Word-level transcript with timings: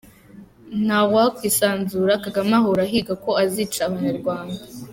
Nta 0.85 0.99
wakwisanzura 1.13 2.13
Kagame 2.25 2.53
ahora 2.59 2.81
ahiga 2.87 3.13
ko 3.23 3.29
azica 3.43 3.79
abanyarwanda! 3.87 4.61